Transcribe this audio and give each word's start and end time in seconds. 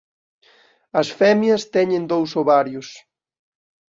As 1.01 1.07
femias 1.19 1.63
teñen 1.75 2.03
dous 2.11 2.31
ovarios. 2.41 2.87